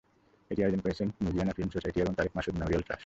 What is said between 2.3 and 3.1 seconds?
Masud memorial trust.